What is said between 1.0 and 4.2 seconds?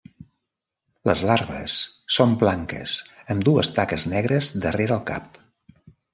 Les larves són blanques amb dues taques